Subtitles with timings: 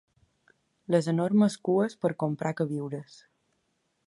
[0.95, 3.23] Les enormes cues per comprar queviures